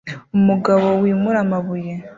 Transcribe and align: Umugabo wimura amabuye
Umugabo 0.37 0.87
wimura 1.01 1.39
amabuye 1.45 1.93